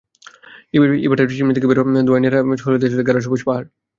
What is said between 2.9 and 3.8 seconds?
গাঢ় সবুজ পাহাড়।